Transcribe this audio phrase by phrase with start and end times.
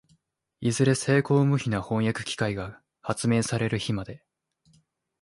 [0.61, 4.25] いずれ精巧無比な飜訳機械が発明される日まで、